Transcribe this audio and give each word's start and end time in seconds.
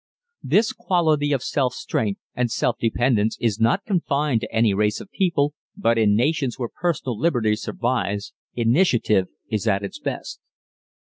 _This 0.49 0.73
quality 0.73 1.31
of 1.31 1.43
self 1.43 1.75
strength 1.75 2.19
and 2.33 2.49
self 2.49 2.75
dependence 2.79 3.37
is 3.39 3.59
not 3.59 3.85
confined 3.85 4.41
to 4.41 4.51
any 4.51 4.73
race 4.73 4.99
of 4.99 5.11
people, 5.11 5.53
but 5.77 5.99
in 5.99 6.15
nations 6.15 6.57
where 6.57 6.69
personal 6.73 7.19
liberty 7.19 7.55
survives 7.55 8.33
initiative 8.55 9.27
is 9.49 9.67
at 9.67 9.83
its 9.83 9.99
best. 9.99 10.39